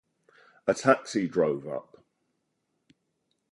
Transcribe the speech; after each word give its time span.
A 0.65 0.73
taxi 0.73 1.27
drove 1.27 1.67
up. 1.67 2.03